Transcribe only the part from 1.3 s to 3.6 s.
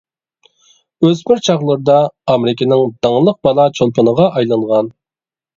چاغلىرىدا ئامېرىكىنىڭ داڭلىق